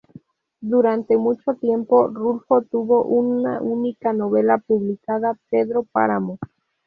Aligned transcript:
Durante 0.61 1.15
mucho 1.15 1.53
tiempo 1.57 2.07
Rulfo 2.07 2.63
tuvo 2.63 3.03
una 3.03 3.61
única 3.61 4.13
novela 4.13 4.57
publicada, 4.57 5.37
"Pedro 5.51 5.83
Páramo". 5.83 6.39